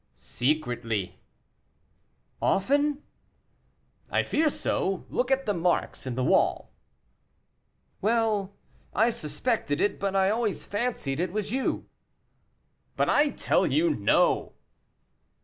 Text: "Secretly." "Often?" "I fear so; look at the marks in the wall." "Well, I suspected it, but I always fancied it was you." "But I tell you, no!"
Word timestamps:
"Secretly." 0.15 1.19
"Often?" 2.41 3.03
"I 4.09 4.23
fear 4.23 4.49
so; 4.49 5.05
look 5.11 5.29
at 5.29 5.45
the 5.45 5.53
marks 5.53 6.07
in 6.07 6.15
the 6.15 6.23
wall." 6.23 6.71
"Well, 8.01 8.55
I 8.95 9.11
suspected 9.11 9.79
it, 9.79 9.99
but 9.99 10.15
I 10.15 10.31
always 10.31 10.65
fancied 10.65 11.19
it 11.19 11.31
was 11.31 11.51
you." 11.51 11.85
"But 12.97 13.09
I 13.09 13.29
tell 13.29 13.67
you, 13.67 13.91
no!" 13.91 14.53